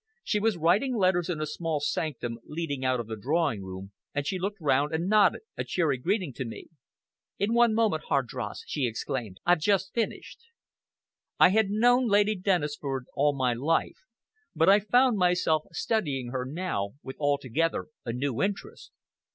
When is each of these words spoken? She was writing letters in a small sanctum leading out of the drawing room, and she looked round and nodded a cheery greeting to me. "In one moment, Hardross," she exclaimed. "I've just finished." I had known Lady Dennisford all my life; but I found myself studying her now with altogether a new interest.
She 0.23 0.39
was 0.39 0.57
writing 0.57 0.95
letters 0.95 1.29
in 1.29 1.39
a 1.39 1.45
small 1.45 1.79
sanctum 1.79 2.39
leading 2.45 2.83
out 2.83 2.99
of 2.99 3.05
the 3.05 3.15
drawing 3.15 3.63
room, 3.63 3.91
and 4.15 4.25
she 4.25 4.39
looked 4.39 4.57
round 4.59 4.91
and 4.95 5.07
nodded 5.07 5.41
a 5.55 5.63
cheery 5.63 5.99
greeting 5.99 6.33
to 6.37 6.43
me. 6.43 6.69
"In 7.37 7.53
one 7.53 7.75
moment, 7.75 8.05
Hardross," 8.09 8.63
she 8.65 8.87
exclaimed. 8.87 9.39
"I've 9.45 9.59
just 9.59 9.93
finished." 9.93 10.39
I 11.39 11.49
had 11.49 11.69
known 11.69 12.07
Lady 12.07 12.35
Dennisford 12.35 13.05
all 13.13 13.35
my 13.35 13.53
life; 13.53 14.07
but 14.55 14.67
I 14.67 14.79
found 14.79 15.19
myself 15.19 15.65
studying 15.71 16.29
her 16.31 16.45
now 16.47 16.95
with 17.03 17.17
altogether 17.19 17.89
a 18.03 18.11
new 18.11 18.41
interest. 18.41 18.89